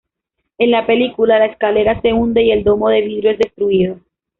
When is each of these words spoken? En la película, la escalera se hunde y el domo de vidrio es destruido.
En 0.57 0.71
la 0.71 0.87
película, 0.87 1.37
la 1.37 1.45
escalera 1.45 2.01
se 2.01 2.11
hunde 2.11 2.41
y 2.41 2.49
el 2.49 2.63
domo 2.63 2.89
de 2.89 3.01
vidrio 3.01 3.29
es 3.29 3.37
destruido. 3.37 3.99